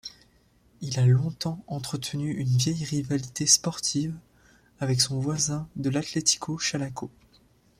Il 0.81 0.97
a 0.99 1.05
longtemps 1.05 1.63
entretenu 1.67 2.33
une 2.33 2.57
vieille 2.57 2.85
rivalité 2.85 3.45
sportive 3.45 4.15
avec 4.79 4.99
son 4.99 5.19
voisin 5.19 5.69
de 5.75 5.91
l'Atlético 5.91 6.57
Chalaco. 6.57 7.11